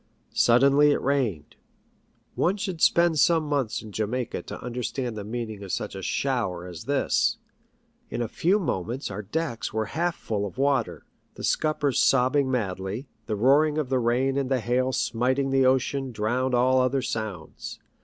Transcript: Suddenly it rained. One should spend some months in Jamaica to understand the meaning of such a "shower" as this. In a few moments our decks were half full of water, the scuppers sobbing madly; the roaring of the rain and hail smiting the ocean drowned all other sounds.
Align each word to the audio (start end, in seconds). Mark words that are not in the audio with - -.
Suddenly 0.33 0.89
it 0.89 0.99
rained. 1.03 1.57
One 2.33 2.57
should 2.57 2.81
spend 2.81 3.19
some 3.19 3.43
months 3.43 3.83
in 3.83 3.91
Jamaica 3.91 4.41
to 4.41 4.59
understand 4.59 5.15
the 5.15 5.23
meaning 5.23 5.61
of 5.61 5.71
such 5.71 5.93
a 5.93 6.01
"shower" 6.01 6.65
as 6.65 6.85
this. 6.85 7.37
In 8.09 8.19
a 8.23 8.27
few 8.27 8.57
moments 8.57 9.11
our 9.11 9.21
decks 9.21 9.71
were 9.71 9.85
half 9.93 10.15
full 10.15 10.47
of 10.47 10.57
water, 10.57 11.05
the 11.35 11.43
scuppers 11.43 11.99
sobbing 12.03 12.49
madly; 12.49 13.09
the 13.27 13.35
roaring 13.35 13.77
of 13.77 13.89
the 13.89 13.99
rain 13.99 14.37
and 14.39 14.51
hail 14.51 14.91
smiting 14.91 15.51
the 15.51 15.67
ocean 15.67 16.11
drowned 16.11 16.55
all 16.55 16.81
other 16.81 17.03
sounds. 17.03 17.79